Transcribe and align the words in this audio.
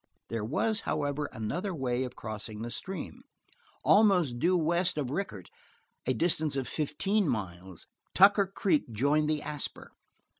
There 0.29 0.43
was, 0.43 0.79
however, 0.79 1.25
another 1.25 1.75
way 1.75 2.03
of 2.05 2.15
crossing 2.15 2.63
the 2.63 2.71
stream. 2.71 3.21
Almost 3.83 4.39
due 4.39 4.57
west 4.57 4.97
of 4.97 5.11
Rickett, 5.11 5.51
a 6.07 6.15
distance 6.15 6.55
of 6.55 6.67
fifteen 6.67 7.29
miles, 7.29 7.85
Tucker 8.15 8.47
Creek 8.47 8.91
joined 8.93 9.29
the 9.29 9.43
Asper. 9.43 9.91